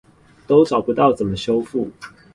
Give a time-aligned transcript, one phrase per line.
[0.47, 1.91] 都找不到怎麼修復